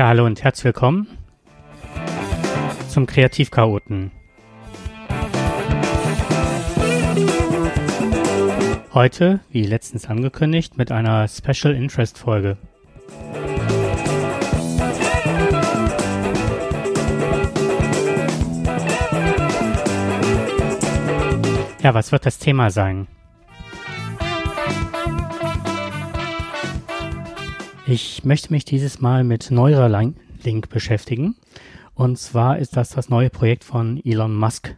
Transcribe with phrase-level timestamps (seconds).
[0.00, 1.06] Ja, hallo und herzlich willkommen
[2.88, 4.10] zum Kreativchaoten.
[8.94, 12.56] Heute, wie letztens angekündigt, mit einer Special Interest Folge.
[21.82, 23.06] Ja, was wird das Thema sein?
[27.90, 31.34] Ich möchte mich dieses Mal mit Neuralink beschäftigen.
[31.94, 34.76] Und zwar ist das das neue Projekt von Elon Musk.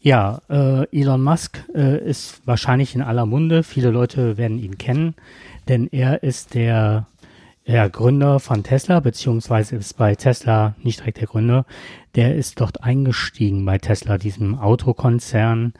[0.00, 3.62] Ja, äh, Elon Musk äh, ist wahrscheinlich in aller Munde.
[3.62, 5.14] Viele Leute werden ihn kennen,
[5.68, 7.06] denn er ist der
[7.64, 11.64] ja, Gründer von Tesla, beziehungsweise ist bei Tesla nicht direkt der Gründer.
[12.16, 15.74] Der ist dort eingestiegen bei Tesla, diesem Autokonzern,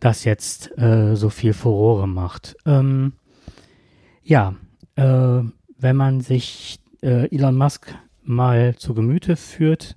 [0.00, 2.58] das jetzt äh, so viel Furore macht.
[2.66, 3.14] Ähm,
[4.22, 4.54] ja,
[4.96, 5.44] äh,
[5.78, 9.96] wenn man sich äh, Elon Musk mal zu Gemüte führt,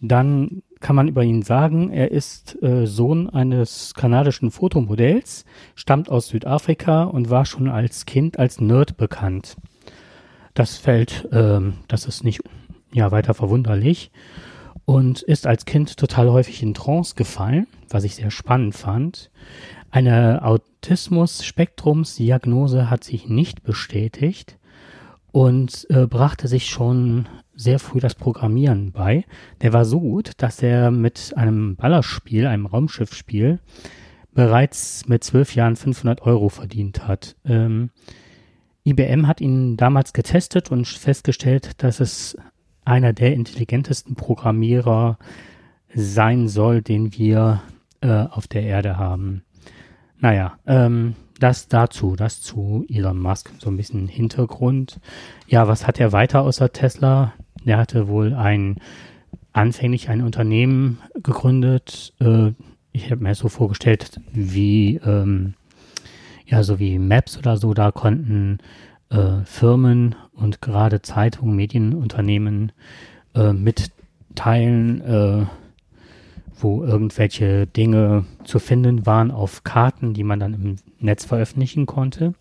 [0.00, 5.44] dann kann man über ihn sagen, er ist äh, Sohn eines kanadischen Fotomodells,
[5.76, 9.56] stammt aus Südafrika und war schon als Kind als Nerd bekannt.
[10.54, 12.40] Das fällt, ähm, das ist nicht
[12.92, 14.10] ja weiter verwunderlich
[14.84, 19.30] und ist als Kind total häufig in Trance gefallen, was ich sehr spannend fand.
[19.90, 24.58] Eine Autismus-Spektrumsdiagnose hat sich nicht bestätigt
[25.32, 29.24] und äh, brachte sich schon sehr früh das Programmieren bei.
[29.62, 33.58] Der war so gut, dass er mit einem Ballerspiel, einem Raumschiffspiel,
[34.34, 37.36] bereits mit zwölf Jahren 500 Euro verdient hat.
[37.44, 37.90] Ähm,
[38.84, 42.36] IBM hat ihn damals getestet und festgestellt, dass es
[42.84, 45.18] einer der intelligentesten Programmierer
[45.94, 47.62] sein soll, den wir
[48.00, 49.44] äh, auf der Erde haben.
[50.18, 55.00] Naja, ähm, das dazu, das zu Elon Musk, so ein bisschen Hintergrund.
[55.46, 57.32] Ja, was hat er weiter außer Tesla?
[57.64, 58.76] Der hatte wohl ein
[59.52, 62.14] anfänglich ein Unternehmen gegründet.
[62.20, 62.52] Äh,
[62.92, 65.54] ich habe mir so vorgestellt, wie ähm,
[66.46, 68.58] ja, so wie Maps oder so, da konnten
[69.10, 72.72] äh, Firmen und gerade Zeitungen, Medienunternehmen
[73.34, 75.46] äh, mitteilen, äh,
[76.62, 82.34] wo irgendwelche Dinge zu finden waren auf Karten, die man dann im Netz veröffentlichen konnte.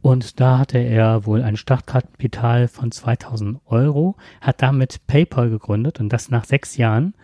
[0.00, 6.12] Und da hatte er wohl ein Startkapital von 2000 Euro, hat damit PayPal gegründet und
[6.12, 7.14] das nach sechs Jahren,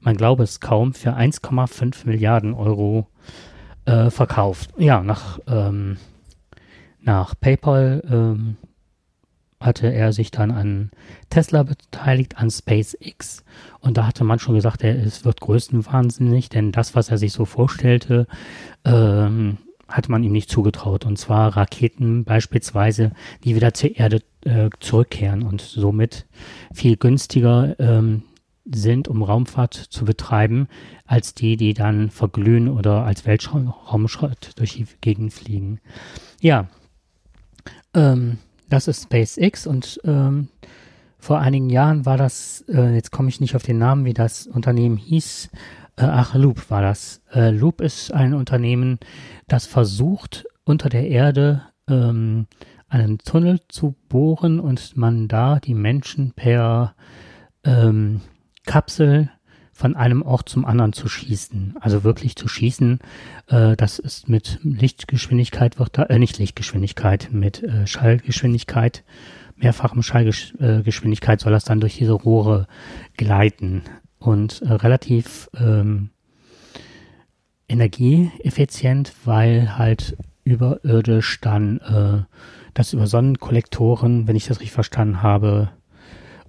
[0.00, 3.06] man glaube es kaum, für 1,5 Milliarden Euro
[3.84, 4.70] äh, verkauft.
[4.78, 5.98] Ja, nach, ähm,
[7.00, 8.56] nach PayPal ähm,
[9.62, 10.90] hatte er sich dann an
[11.30, 13.44] Tesla beteiligt, an SpaceX.
[13.80, 17.32] Und da hatte man schon gesagt, er ist, wird größtenwahnsinnig, denn das, was er sich
[17.32, 18.26] so vorstellte,
[18.84, 19.58] ähm,
[19.88, 21.04] hatte man ihm nicht zugetraut.
[21.04, 23.12] Und zwar Raketen beispielsweise,
[23.44, 26.26] die wieder zur Erde äh, zurückkehren und somit
[26.72, 28.22] viel günstiger ähm,
[28.64, 30.68] sind, um Raumfahrt zu betreiben,
[31.04, 35.80] als die, die dann verglühen oder als Weltraumschrott durch die Gegend fliegen.
[36.40, 36.68] Ja,
[37.94, 38.38] ähm,
[38.72, 40.48] das ist SpaceX und ähm,
[41.18, 44.46] vor einigen Jahren war das, äh, jetzt komme ich nicht auf den Namen, wie das
[44.46, 45.50] Unternehmen hieß,
[45.96, 47.22] äh, ach, Loop war das.
[47.32, 48.98] Äh, Loop ist ein Unternehmen,
[49.46, 52.46] das versucht, unter der Erde ähm,
[52.88, 56.94] einen Tunnel zu bohren und man da die Menschen per
[57.64, 58.20] ähm,
[58.66, 59.30] Kapsel
[59.82, 61.74] von einem Ort zum anderen zu schießen.
[61.80, 63.00] Also wirklich zu schießen,
[63.48, 69.02] äh, das ist mit Lichtgeschwindigkeit, wird da, äh, nicht Lichtgeschwindigkeit, mit äh, Schallgeschwindigkeit,
[69.56, 72.68] mehrfachem Schallgeschwindigkeit soll das dann durch diese Rohre
[73.16, 73.82] gleiten
[74.20, 76.10] und äh, relativ ähm,
[77.68, 82.22] energieeffizient, weil halt überirdisch dann äh,
[82.72, 85.70] das über Sonnenkollektoren, wenn ich das richtig verstanden habe,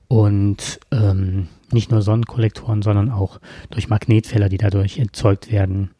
[0.07, 3.39] und ähm, nicht nur Sonnenkollektoren, sondern auch
[3.69, 5.91] durch Magnetfelder, die dadurch erzeugt werden,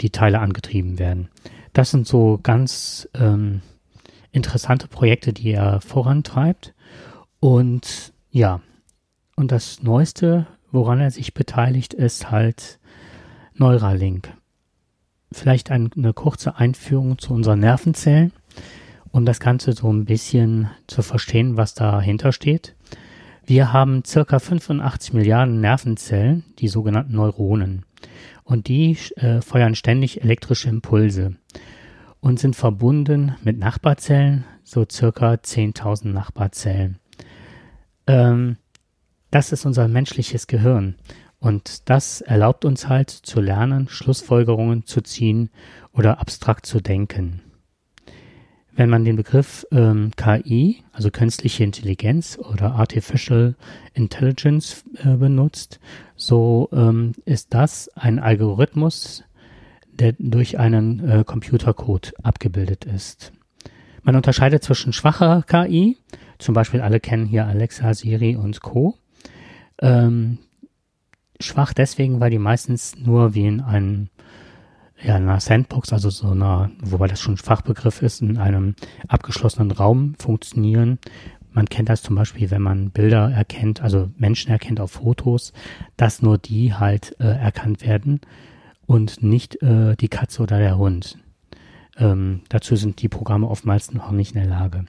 [0.00, 1.28] die Teile angetrieben werden.
[1.72, 3.62] Das sind so ganz ähm,
[4.32, 6.74] interessante Projekte, die er vorantreibt.
[7.40, 8.60] Und ja,
[9.36, 12.78] und das Neueste, woran er sich beteiligt, ist halt
[13.54, 14.32] Neuralink.
[15.32, 18.32] Vielleicht eine kurze Einführung zu unseren Nervenzellen,
[19.10, 22.74] um das Ganze so ein bisschen zu verstehen, was dahinter steht.
[23.48, 27.84] Wir haben circa 85 Milliarden Nervenzellen, die sogenannten Neuronen.
[28.42, 31.36] Und die äh, feuern ständig elektrische Impulse
[32.18, 36.98] und sind verbunden mit Nachbarzellen, so circa 10.000 Nachbarzellen.
[38.08, 38.56] Ähm,
[39.30, 40.96] das ist unser menschliches Gehirn.
[41.38, 45.50] Und das erlaubt uns halt zu lernen, Schlussfolgerungen zu ziehen
[45.92, 47.42] oder abstrakt zu denken.
[48.76, 53.56] Wenn man den Begriff ähm, KI, also künstliche Intelligenz oder Artificial
[53.94, 55.80] Intelligence äh, benutzt,
[56.14, 59.24] so ähm, ist das ein Algorithmus,
[59.92, 63.32] der durch einen äh, Computercode abgebildet ist.
[64.02, 65.96] Man unterscheidet zwischen schwacher KI,
[66.38, 68.94] zum Beispiel alle kennen hier Alexa, Siri und Co.
[69.80, 70.38] Ähm,
[71.40, 74.08] schwach deswegen, weil die meistens nur wie in einem
[75.02, 78.74] ja, einer Sandbox, also so einer, wobei das schon Fachbegriff ist, in einem
[79.08, 80.98] abgeschlossenen Raum funktionieren.
[81.52, 85.52] Man kennt das zum Beispiel, wenn man Bilder erkennt, also Menschen erkennt auf Fotos,
[85.96, 88.20] dass nur die halt äh, erkannt werden
[88.86, 91.18] und nicht äh, die Katze oder der Hund.
[91.98, 94.84] Ähm, dazu sind die Programme oftmals noch nicht in der Lage.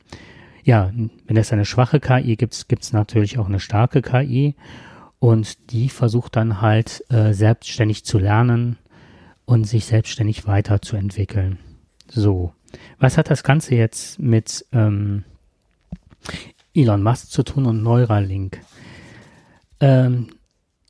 [0.63, 0.92] Ja,
[1.25, 4.56] wenn es eine schwache KI gibt, gibt es natürlich auch eine starke KI
[5.19, 8.77] und die versucht dann halt äh, selbstständig zu lernen
[9.47, 11.57] und sich selbstständig weiterzuentwickeln.
[12.09, 12.53] So,
[12.99, 15.23] was hat das Ganze jetzt mit ähm,
[16.75, 18.59] Elon Musk zu tun und Neuralink?
[19.79, 20.27] Ähm,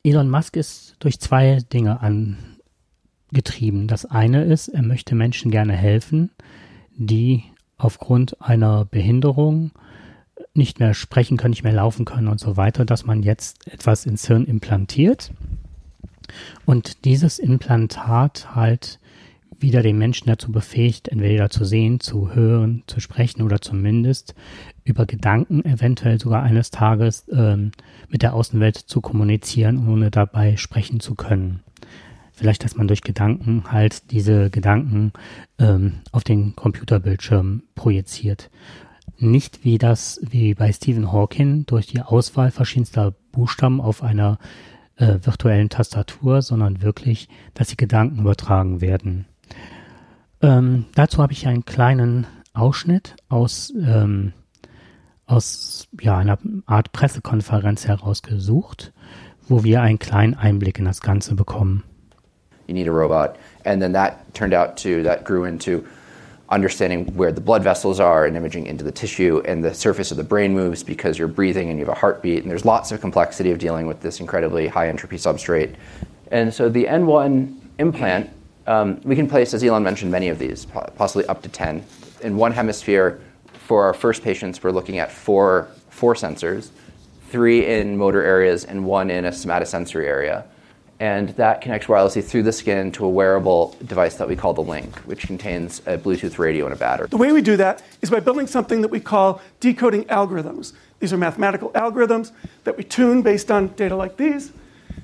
[0.02, 2.00] Elon Musk ist durch zwei Dinge
[3.30, 3.86] angetrieben.
[3.86, 6.30] Das eine ist, er möchte Menschen gerne helfen,
[6.96, 7.44] die
[7.76, 9.70] aufgrund einer Behinderung
[10.52, 14.04] nicht mehr sprechen können, nicht mehr laufen können und so weiter, dass man jetzt etwas
[14.04, 15.30] ins Hirn implantiert
[16.64, 18.98] und dieses Implantat halt
[19.60, 24.34] wieder den Menschen dazu befähigt, entweder zu sehen, zu hören, zu sprechen oder zumindest
[24.84, 27.72] über Gedanken eventuell sogar eines Tages ähm,
[28.08, 31.60] mit der Außenwelt zu kommunizieren, ohne dabei sprechen zu können.
[32.32, 35.12] Vielleicht, dass man durch Gedanken halt diese Gedanken
[35.58, 38.50] ähm, auf den Computerbildschirm projiziert.
[39.18, 44.38] Nicht wie das, wie bei Stephen Hawking, durch die Auswahl verschiedenster Buchstaben auf einer
[44.98, 49.26] äh, virtuellen Tastatur, sondern wirklich, dass die Gedanken übertragen werden.
[50.42, 54.32] Ähm, dazu habe ich einen kleinen Ausschnitt aus, ähm,
[55.26, 58.92] aus ja, einer Art Pressekonferenz herausgesucht,
[59.48, 61.84] wo wir einen kleinen Einblick in das Ganze bekommen.
[62.66, 63.36] You need a robot.
[63.64, 65.82] And then that turned out to, that grew into
[66.50, 70.16] understanding where the blood vessels are and imaging into the tissue and the surface of
[70.16, 72.42] the brain moves because you're breathing and you have a heartbeat.
[72.42, 75.74] And there's lots of complexity of dealing with this incredibly high entropy substrate.
[76.30, 78.30] And so the n1 implant
[78.66, 80.66] um, we can place as elon mentioned many of these
[80.96, 81.82] possibly up to 10
[82.20, 83.20] in one hemisphere
[83.54, 86.68] for our first patients we're looking at four four sensors
[87.30, 90.44] three in motor areas and one in a somatosensory area
[91.00, 94.62] and that connects wirelessly through the skin to a wearable device that we call the
[94.62, 97.06] Link, which contains a Bluetooth radio and a battery.
[97.08, 100.72] The way we do that is by building something that we call decoding algorithms.
[100.98, 102.32] These are mathematical algorithms
[102.64, 104.52] that we tune based on data like these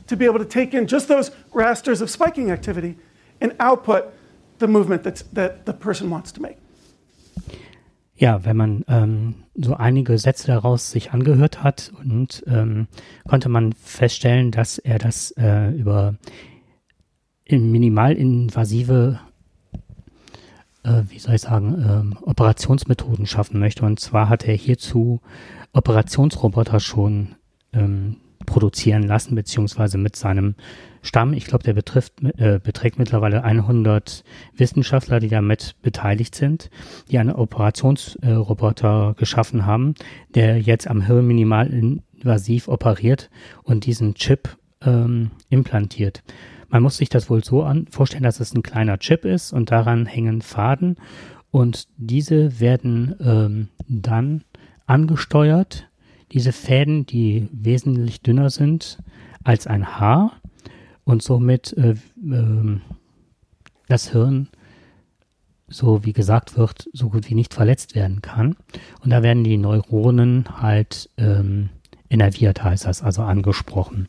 [0.09, 2.97] to be able to take in just those rasters of spiking activity
[3.41, 4.13] and output
[4.59, 6.57] the movement that the person wants to make.
[8.17, 12.87] Ja, wenn man ähm, so einige Sätze daraus sich angehört hat und ähm,
[13.27, 16.15] konnte man feststellen, dass er das äh, über
[17.49, 19.19] minimalinvasive,
[20.85, 23.85] äh, wie soll ich sagen, äh, Operationsmethoden schaffen möchte.
[23.85, 25.21] Und zwar hat er hierzu
[25.73, 27.35] Operationsroboter schon
[27.73, 30.55] ähm, produzieren lassen, beziehungsweise mit seinem
[31.03, 31.33] Stamm.
[31.33, 34.25] Ich glaube, der betrifft, äh, beträgt mittlerweile 100
[34.57, 36.71] Wissenschaftler, die damit beteiligt sind,
[37.11, 39.95] die einen Operationsroboter äh, geschaffen haben,
[40.35, 43.31] der jetzt am Hirn minimalinvasiv operiert
[43.63, 46.23] und diesen Chip ähm, implantiert.
[46.69, 49.71] Man muss sich das wohl so an, vorstellen, dass es ein kleiner Chip ist und
[49.71, 50.97] daran hängen Faden
[51.51, 54.43] und diese werden ähm, dann
[54.87, 55.89] angesteuert.
[56.35, 58.99] Diese Fäden, die wesentlich dünner sind
[59.45, 60.33] als ein Haar,
[61.05, 62.81] und somit äh, äh,
[63.89, 64.49] das Hirn,
[65.69, 68.57] so wie gesagt wird, so gut wie nicht verletzt werden kann.
[69.01, 71.71] Und da werden die Neuronen halt ähm,
[72.09, 74.09] innerviert, heißt das, also angesprochen.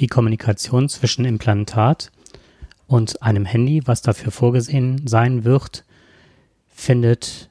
[0.00, 2.12] Die Kommunikation zwischen Implantat
[2.86, 5.84] und einem Handy, was dafür vorgesehen sein wird,
[6.68, 7.50] findet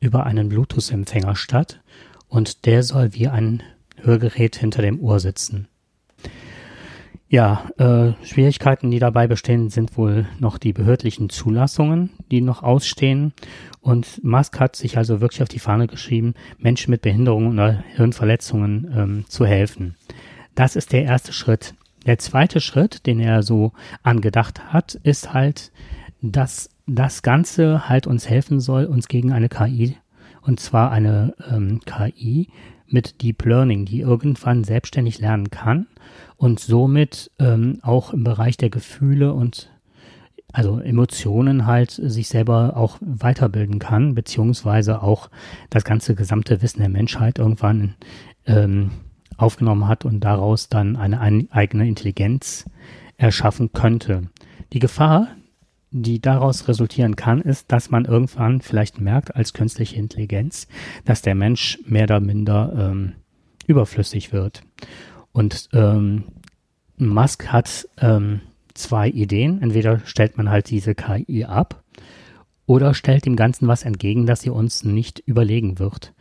[0.00, 1.80] über einen Bluetooth-Empfänger statt
[2.28, 3.62] und der soll wie ein
[3.96, 5.68] Hörgerät hinter dem Ohr sitzen.
[7.30, 13.34] Ja, äh, Schwierigkeiten, die dabei bestehen, sind wohl noch die behördlichen Zulassungen, die noch ausstehen.
[13.82, 18.90] Und Musk hat sich also wirklich auf die Fahne geschrieben, Menschen mit Behinderungen oder Hirnverletzungen
[18.96, 19.94] ähm, zu helfen.
[20.54, 21.74] Das ist der erste Schritt.
[22.06, 25.70] Der zweite Schritt, den er so angedacht hat, ist halt,
[26.22, 29.98] dass das Ganze halt uns helfen soll, uns gegen eine KI,
[30.42, 32.48] und zwar eine ähm, KI
[32.86, 35.86] mit Deep Learning, die irgendwann selbstständig lernen kann
[36.36, 39.70] und somit ähm, auch im Bereich der Gefühle und
[40.52, 45.30] also Emotionen halt sich selber auch weiterbilden kann, beziehungsweise auch
[45.68, 47.96] das ganze gesamte Wissen der Menschheit irgendwann
[48.46, 48.90] ähm,
[49.36, 52.64] aufgenommen hat und daraus dann eine eigene Intelligenz
[53.18, 54.30] erschaffen könnte.
[54.72, 55.28] Die Gefahr,
[55.90, 60.68] die daraus resultieren kann, ist, dass man irgendwann vielleicht merkt als künstliche Intelligenz,
[61.04, 63.14] dass der Mensch mehr oder minder ähm,
[63.66, 64.62] überflüssig wird.
[65.32, 66.24] Und ähm,
[66.96, 68.40] Musk hat ähm,
[68.74, 69.62] zwei Ideen.
[69.62, 71.82] Entweder stellt man halt diese KI ab
[72.66, 76.12] oder stellt dem Ganzen was entgegen, dass sie uns nicht überlegen wird.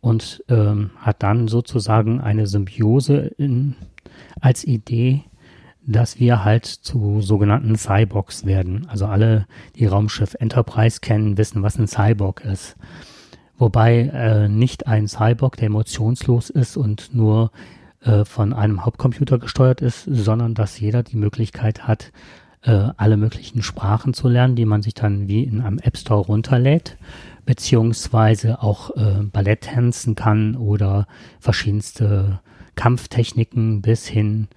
[0.00, 3.76] Und ähm, hat dann sozusagen eine Symbiose in,
[4.40, 5.22] als Idee,
[5.86, 8.86] dass wir halt zu sogenannten Cyborgs werden.
[8.88, 9.46] Also alle,
[9.76, 12.76] die Raumschiff Enterprise kennen, wissen, was ein Cyborg ist.
[13.58, 17.52] Wobei äh, nicht ein Cyborg, der emotionslos ist und nur
[18.00, 22.12] äh, von einem Hauptcomputer gesteuert ist, sondern dass jeder die Möglichkeit hat,
[22.62, 26.24] äh, alle möglichen Sprachen zu lernen, die man sich dann wie in einem App Store
[26.24, 26.96] runterlädt,
[27.44, 31.06] beziehungsweise auch äh, Ballett tanzen kann oder
[31.40, 32.40] verschiedenste
[32.74, 34.48] Kampftechniken bis hin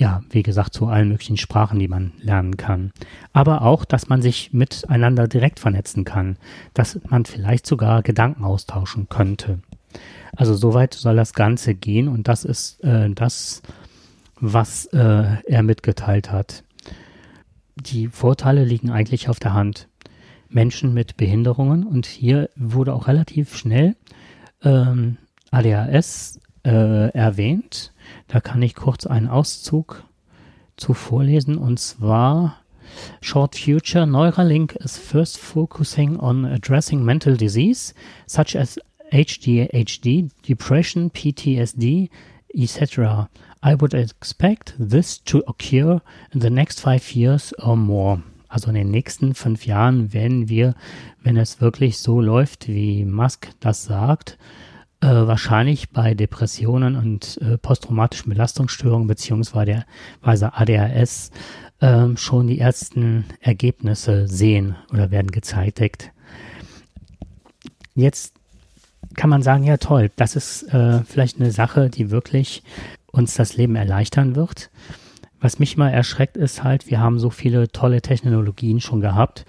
[0.00, 2.90] ja, wie gesagt, zu allen möglichen Sprachen, die man lernen kann.
[3.34, 6.38] Aber auch, dass man sich miteinander direkt vernetzen kann,
[6.72, 9.60] dass man vielleicht sogar Gedanken austauschen könnte.
[10.34, 13.60] Also soweit soll das Ganze gehen und das ist äh, das,
[14.36, 16.64] was äh, er mitgeteilt hat.
[17.76, 19.86] Die Vorteile liegen eigentlich auf der Hand.
[20.48, 23.96] Menschen mit Behinderungen und hier wurde auch relativ schnell
[24.62, 25.18] ähm,
[25.50, 27.92] ADHS äh, erwähnt
[28.28, 30.04] da kann ich kurz einen Auszug
[30.76, 32.56] zu vorlesen und zwar
[33.20, 37.94] Short Future Neuralink is first focusing on addressing mental disease
[38.26, 38.78] such as
[39.12, 42.10] HDHD, depression, PTSD,
[42.54, 43.28] etc.
[43.62, 46.00] I would expect this to occur
[46.32, 48.22] in the next five years or more.
[48.48, 50.74] Also in den nächsten fünf Jahren werden wir,
[51.22, 54.38] wenn es wirklich so läuft, wie Musk das sagt,
[55.00, 59.84] äh, wahrscheinlich bei Depressionen und äh, posttraumatischen Belastungsstörungen beziehungsweise
[60.22, 61.30] ADHS
[61.80, 66.12] äh, schon die ersten Ergebnisse sehen oder werden gezeitigt.
[67.94, 68.34] Jetzt
[69.14, 72.62] kann man sagen, ja toll, das ist äh, vielleicht eine Sache, die wirklich
[73.06, 74.70] uns das Leben erleichtern wird.
[75.40, 79.46] Was mich mal erschreckt ist halt, wir haben so viele tolle Technologien schon gehabt,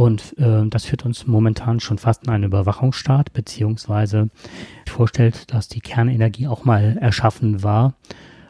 [0.00, 4.30] und äh, das führt uns momentan schon fast in einen Überwachungsstaat, beziehungsweise
[4.88, 7.92] vorstellt, dass die Kernenergie auch mal erschaffen war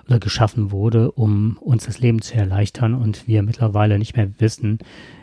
[0.06, 4.78] oder geschaffen wurde, um uns das Leben zu erleichtern und wir mittlerweile nicht mehr wissen,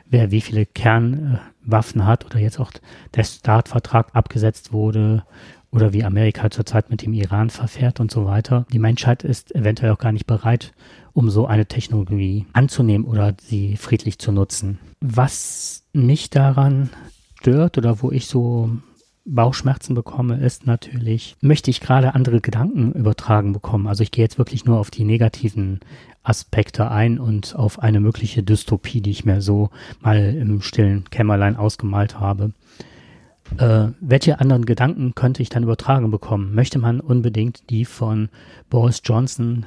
[0.10, 2.72] wer wie viele Kernwaffen hat oder jetzt auch
[3.15, 5.24] der Startvertrag abgesetzt wurde
[5.72, 8.65] oder wie Amerika zurzeit mit dem Iran verfährt und so weiter.
[8.74, 10.74] Die Menschheit ist eventuell auch gar nicht bereit,
[11.17, 14.77] um so eine Technologie anzunehmen oder sie friedlich zu nutzen.
[15.01, 16.91] Was mich daran
[17.39, 18.69] stört oder wo ich so
[19.25, 23.88] Bauchschmerzen bekomme, ist natürlich, möchte ich gerade andere Gedanken übertragen bekommen.
[23.88, 25.79] Also ich gehe jetzt wirklich nur auf die negativen
[26.21, 29.71] Aspekte ein und auf eine mögliche Dystopie, die ich mir so
[30.01, 32.51] mal im stillen Kämmerlein ausgemalt habe.
[33.57, 36.53] Äh, welche anderen Gedanken könnte ich dann übertragen bekommen?
[36.53, 38.29] Möchte man unbedingt die von
[38.69, 39.65] Boris Johnson,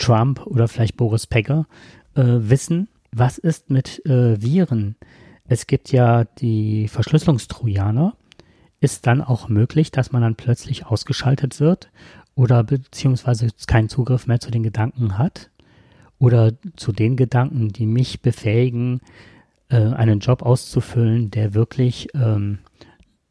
[0.00, 1.66] Trump oder vielleicht Boris Pegger
[2.14, 2.88] äh, wissen?
[3.12, 4.96] Was ist mit äh, Viren?
[5.44, 8.16] Es gibt ja die Verschlüsselungstrojaner.
[8.80, 11.90] Ist dann auch möglich, dass man dann plötzlich ausgeschaltet wird
[12.34, 15.50] oder beziehungsweise keinen Zugriff mehr zu den Gedanken hat
[16.18, 19.00] oder zu den Gedanken, die mich befähigen,
[19.68, 22.60] äh, einen Job auszufüllen, der wirklich ähm,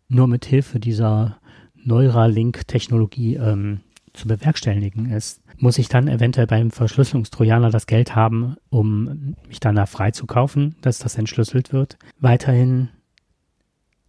[0.07, 1.39] nur mit Hilfe dieser
[1.83, 3.79] Neuralink-Technologie ähm,
[4.19, 9.87] zu bewerkstelligen ist muss ich dann eventuell beim Verschlüsselungstrojaner das Geld haben, um mich danach
[9.87, 11.97] frei zu kaufen, dass das entschlüsselt wird.
[12.19, 12.89] Weiterhin,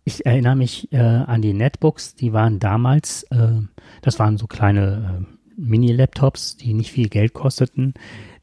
[0.05, 3.61] ich erinnere mich äh, an die Netbooks, die waren damals, äh,
[4.03, 7.95] das waren so kleine äh, Mini-Laptops, die nicht viel Geld kosteten,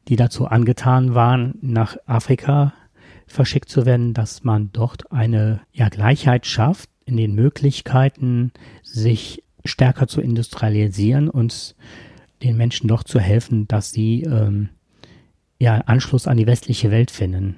[0.08, 2.74] die dazu angetan waren, nach Afrika
[3.26, 10.08] verschickt zu werden, dass man dort eine ja, Gleichheit schafft in den Möglichkeiten, sich stärker
[10.08, 11.76] zu industrialisieren und
[12.42, 14.70] den Menschen doch zu helfen, dass sie ähm,
[15.58, 17.56] ja Anschluss an die westliche Welt finden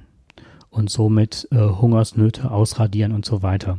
[0.70, 3.78] und somit äh, Hungersnöte ausradieren und so weiter.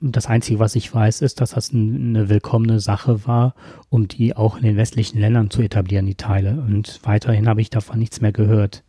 [0.00, 3.54] Das Einzige, was ich weiß, ist, dass das eine willkommene Sache war,
[3.88, 6.60] um die auch in den westlichen Ländern zu etablieren, die Teile.
[6.60, 8.84] Und weiterhin habe ich davon nichts mehr gehört.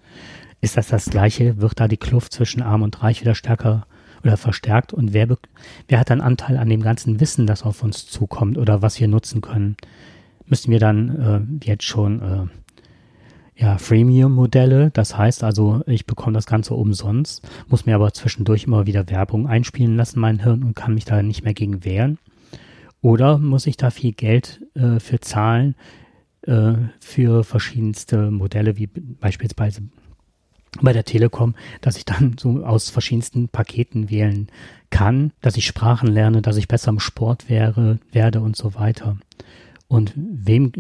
[0.60, 1.62] Ist das das Gleiche?
[1.62, 3.88] Wird da die Kluft zwischen Arm und Reich wieder stärker
[4.26, 4.94] oder verstärkt?
[4.94, 5.28] Und wer,
[5.88, 9.08] wer hat einen Anteil an dem ganzen Wissen, das auf uns zukommt oder was wir
[9.08, 9.78] nutzen können?
[10.48, 14.92] müssen wir dann äh, jetzt schon äh, ja, Freemium-Modelle.
[14.92, 19.48] Das heißt also, ich bekomme das Ganze umsonst, muss mir aber zwischendurch immer wieder Werbung
[19.48, 22.18] einspielen lassen, mein Hirn, und kann mich da nicht mehr gegen wehren.
[23.02, 25.76] Oder muss ich da viel Geld äh, für zahlen
[26.42, 29.84] äh, für verschiedenste Modelle, wie beispielsweise
[30.82, 34.48] bei der Telekom, dass ich dann so aus verschiedensten Paketen wählen
[34.90, 39.18] kann, dass ich Sprachen lerne, dass ich besser im Sport wäre, werde und so weiter.
[39.88, 40.72] Und wem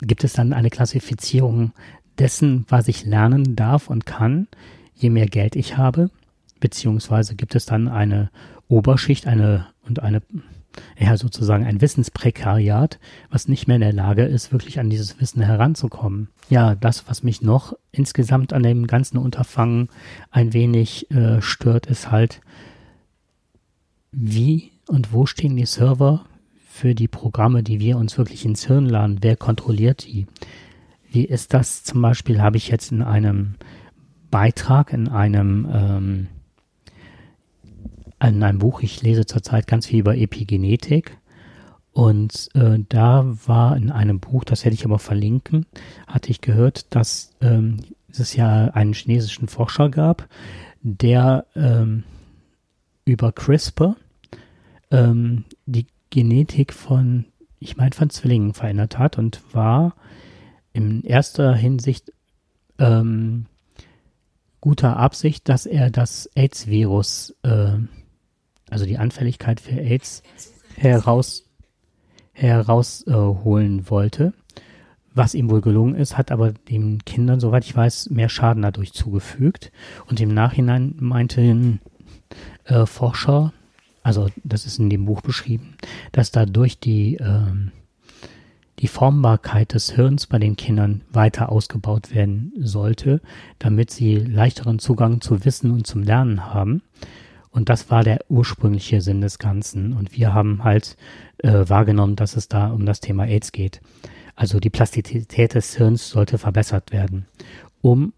[0.00, 1.72] gibt es dann eine Klassifizierung
[2.18, 4.48] dessen, was ich lernen darf und kann,
[4.94, 6.10] je mehr Geld ich habe?
[6.58, 8.30] Beziehungsweise gibt es dann eine
[8.68, 10.22] Oberschicht, eine und eine,
[10.98, 12.98] ja, sozusagen ein Wissensprekariat,
[13.30, 16.28] was nicht mehr in der Lage ist, wirklich an dieses Wissen heranzukommen.
[16.48, 19.88] Ja, das, was mich noch insgesamt an dem ganzen Unterfangen
[20.30, 22.40] ein wenig äh, stört, ist halt,
[24.12, 26.24] wie und wo stehen die Server
[26.68, 29.18] für die Programme, die wir uns wirklich ins Hirn laden?
[29.20, 30.26] Wer kontrolliert die?
[31.10, 33.54] Wie ist das zum Beispiel, habe ich jetzt in einem
[34.30, 36.26] Beitrag, in einem, ähm,
[38.22, 41.16] in einem Buch, ich lese zurzeit ganz viel über Epigenetik.
[41.92, 45.66] Und äh, da war in einem Buch, das werde ich aber verlinken,
[46.06, 50.28] hatte ich gehört, dass ähm, es ja einen chinesischen Forscher gab,
[50.82, 52.04] der ähm,
[53.04, 53.96] über CRISPR
[54.90, 57.26] ähm, die Genetik von,
[57.58, 59.94] ich meine, von Zwillingen verändert hat und war
[60.72, 62.12] in erster Hinsicht
[62.78, 63.46] ähm,
[64.60, 67.78] guter Absicht, dass er das AIDS-Virus, äh,
[68.70, 70.22] also die Anfälligkeit für AIDS,
[70.76, 71.44] heraus
[72.32, 74.32] herausholen äh, wollte.
[75.12, 78.92] Was ihm wohl gelungen ist, hat aber den Kindern, soweit ich weiß, mehr Schaden dadurch
[78.92, 79.72] zugefügt.
[80.06, 81.80] Und im Nachhinein meinten
[82.64, 83.52] äh, Forscher,
[84.02, 85.74] also das ist in dem Buch beschrieben,
[86.12, 87.72] dass dadurch die, ähm,
[88.78, 93.20] die Formbarkeit des Hirns bei den Kindern weiter ausgebaut werden sollte,
[93.58, 96.82] damit sie leichteren Zugang zu Wissen und zum Lernen haben.
[97.50, 99.92] Und das war der ursprüngliche Sinn des Ganzen.
[99.92, 100.96] Und wir haben halt
[101.38, 103.80] äh, wahrgenommen, dass es da um das Thema AIDS geht.
[104.36, 107.26] Also die Plastizität des Hirns sollte verbessert werden,
[107.82, 108.12] um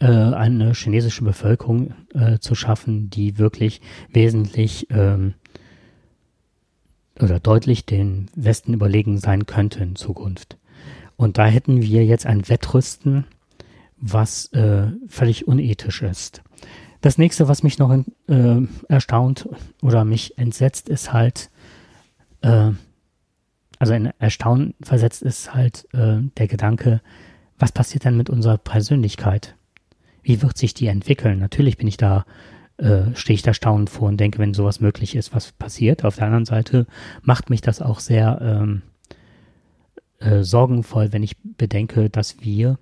[0.00, 3.80] äh, eine chinesische Bevölkerung äh, zu schaffen, die wirklich
[4.12, 5.34] wesentlich ähm,
[7.20, 10.58] oder deutlich den Westen überlegen sein könnte in Zukunft.
[11.16, 13.26] Und da hätten wir jetzt ein Wettrüsten,
[13.98, 16.42] was äh, völlig unethisch ist.
[17.00, 17.92] Das nächste, was mich noch
[18.28, 19.48] äh, erstaunt
[19.82, 21.50] oder mich entsetzt, ist halt,
[22.42, 22.72] äh,
[23.78, 27.00] also in Erstaunen versetzt ist halt äh, der Gedanke,
[27.58, 29.54] was passiert denn mit unserer Persönlichkeit?
[30.22, 31.38] wie wird sich die entwickeln?
[31.38, 32.24] Natürlich bin ich da,
[32.76, 36.04] äh, stehe ich da staunend vor und denke, wenn sowas möglich ist, was passiert.
[36.04, 36.86] Auf der anderen Seite
[37.22, 38.82] macht mich das auch sehr ähm,
[40.18, 42.78] äh, sorgenvoll, wenn ich bedenke, dass wir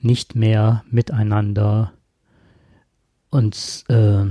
[0.00, 1.92] nicht mehr miteinander
[3.32, 4.26] uns äh,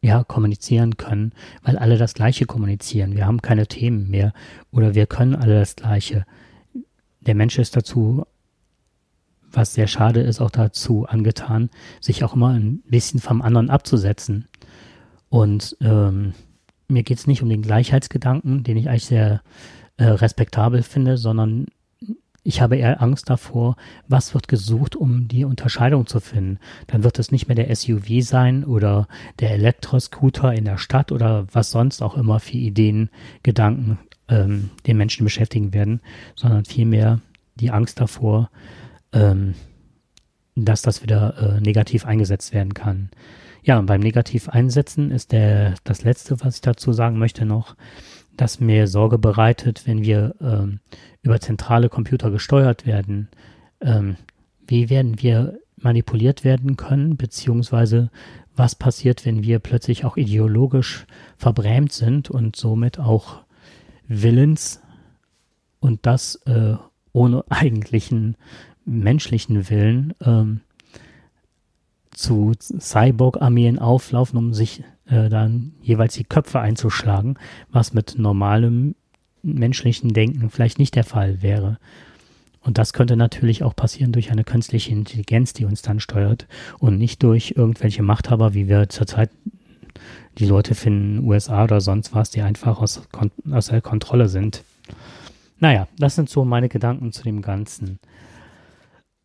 [0.00, 3.14] ja, kommunizieren können, weil alle das Gleiche kommunizieren.
[3.14, 4.32] Wir haben keine Themen mehr
[4.72, 6.26] oder wir können alle das Gleiche.
[7.20, 8.26] Der Mensch ist dazu
[9.52, 11.70] was sehr schade ist, auch dazu angetan,
[12.00, 14.48] sich auch immer ein bisschen vom anderen abzusetzen.
[15.28, 16.34] Und ähm,
[16.88, 19.42] mir geht es nicht um den Gleichheitsgedanken, den ich eigentlich sehr
[19.96, 21.66] äh, respektabel finde, sondern
[22.44, 23.76] ich habe eher Angst davor,
[24.08, 26.58] was wird gesucht, um die Unterscheidung zu finden.
[26.88, 29.06] Dann wird es nicht mehr der SUV sein oder
[29.38, 33.10] der Elektroscooter in der Stadt oder was sonst auch immer für Ideen,
[33.44, 36.00] Gedanken ähm, den Menschen beschäftigen werden,
[36.34, 37.20] sondern vielmehr
[37.54, 38.50] die Angst davor,
[39.12, 39.54] ähm,
[40.56, 43.10] dass das wieder äh, negativ eingesetzt werden kann.
[43.62, 47.76] Ja, beim negativ einsetzen ist der, das letzte, was ich dazu sagen möchte noch,
[48.36, 50.80] dass mir Sorge bereitet, wenn wir ähm,
[51.22, 53.28] über zentrale Computer gesteuert werden.
[53.80, 54.16] Ähm,
[54.66, 58.10] wie werden wir manipuliert werden können, beziehungsweise
[58.54, 63.42] was passiert, wenn wir plötzlich auch ideologisch verbrämt sind und somit auch
[64.08, 64.80] Willens
[65.80, 66.76] und das äh,
[67.12, 68.36] ohne eigentlichen
[68.84, 70.60] menschlichen Willen ähm,
[72.10, 77.38] zu Cyborg-Armeen auflaufen, um sich äh, dann jeweils die Köpfe einzuschlagen,
[77.70, 78.94] was mit normalem
[79.42, 81.78] menschlichen Denken vielleicht nicht der Fall wäre.
[82.60, 86.46] Und das könnte natürlich auch passieren durch eine künstliche Intelligenz, die uns dann steuert
[86.78, 89.30] und nicht durch irgendwelche Machthaber, wie wir zurzeit
[90.38, 93.02] die Leute finden, USA oder sonst was, die einfach aus,
[93.50, 94.62] aus der Kontrolle sind.
[95.58, 97.98] Naja, das sind so meine Gedanken zu dem Ganzen.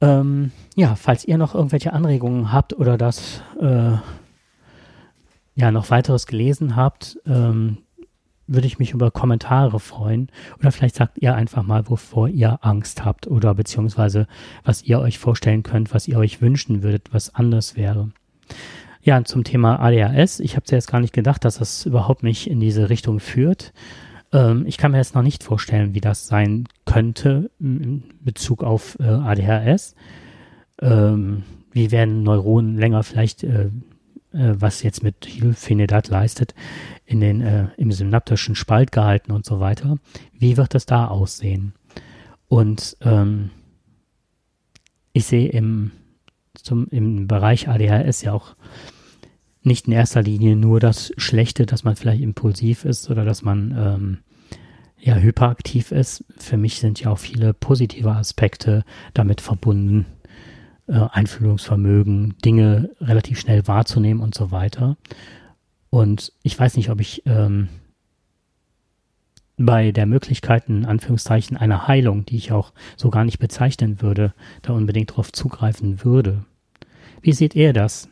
[0.01, 3.93] Ähm, ja, falls ihr noch irgendwelche Anregungen habt oder das äh,
[5.57, 7.79] ja noch weiteres gelesen habt, ähm,
[8.45, 10.29] würde ich mich über Kommentare freuen.
[10.59, 14.27] Oder vielleicht sagt ihr einfach mal, wovor ihr Angst habt oder beziehungsweise
[14.63, 18.09] was ihr euch vorstellen könnt, was ihr euch wünschen würdet, was anders wäre.
[19.01, 20.39] Ja, zum Thema ADHS.
[20.39, 23.73] Ich habe zuerst gar nicht gedacht, dass das überhaupt mich in diese Richtung führt.
[24.31, 28.97] Ähm, ich kann mir jetzt noch nicht vorstellen, wie das sein könnte in Bezug auf
[28.99, 29.95] äh, ADHS.
[30.81, 33.69] Ähm, wie werden Neuronen länger vielleicht, äh,
[34.33, 36.53] äh, was jetzt mit Hilfenedat leistet,
[37.05, 39.97] in den, äh, im synaptischen Spalt gehalten und so weiter.
[40.33, 41.73] Wie wird das da aussehen?
[42.47, 43.49] Und ähm,
[45.13, 45.91] ich sehe im,
[46.53, 48.55] zum, im Bereich ADHS ja auch
[49.63, 53.75] nicht in erster Linie nur das Schlechte, dass man vielleicht impulsiv ist oder dass man
[53.77, 54.17] ähm,
[54.99, 56.23] ja hyperaktiv ist.
[56.37, 60.05] Für mich sind ja auch viele positive Aspekte damit verbunden.
[60.87, 64.95] Äh, Einfühlungsvermögen, Dinge relativ schnell wahrzunehmen und so weiter.
[65.89, 67.67] Und ich weiß nicht, ob ich ähm,
[69.57, 74.33] bei der Möglichkeit, in Anführungszeichen, einer Heilung, die ich auch so gar nicht bezeichnen würde,
[74.61, 76.45] da unbedingt drauf zugreifen würde.
[77.21, 78.07] Wie seht ihr das?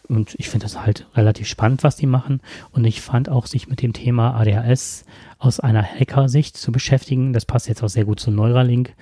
[0.08, 2.40] Und ich finde das halt relativ spannend, was die machen.
[2.72, 5.04] Und ich fand auch, sich mit dem Thema ADHS
[5.38, 7.32] aus einer Hacker-Sicht zu beschäftigen.
[7.32, 8.94] Das passt jetzt auch sehr gut zu Neuralink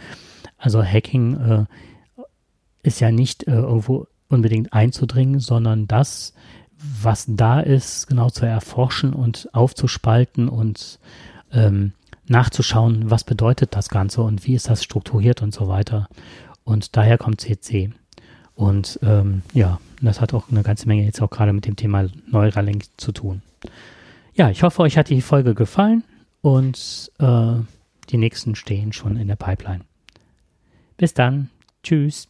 [0.58, 1.64] also Hacking äh,
[2.82, 6.34] ist ja nicht äh, irgendwo unbedingt einzudringen, sondern das,
[6.78, 10.98] was da ist, genau zu erforschen und aufzuspalten und
[11.52, 11.92] ähm,
[12.28, 16.08] nachzuschauen, was bedeutet das Ganze und wie ist das strukturiert und so weiter.
[16.66, 17.90] Und daher kommt CC.
[18.56, 22.08] Und ähm, ja, das hat auch eine ganze Menge jetzt auch gerade mit dem Thema
[22.26, 23.40] Neuralink zu tun.
[24.34, 26.02] Ja, ich hoffe, euch hat die Folge gefallen
[26.42, 27.54] und äh,
[28.10, 29.84] die nächsten stehen schon in der Pipeline.
[30.96, 31.50] Bis dann.
[31.82, 32.28] Tschüss.